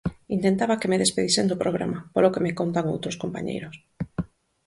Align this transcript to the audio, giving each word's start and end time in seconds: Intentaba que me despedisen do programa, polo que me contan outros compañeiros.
Intentaba 0.35 0.79
que 0.79 0.89
me 0.91 1.01
despedisen 1.03 1.45
do 1.49 1.59
programa, 1.63 1.99
polo 2.13 2.31
que 2.33 2.43
me 2.45 2.55
contan 2.59 2.89
outros 2.93 3.19
compañeiros. 3.23 3.75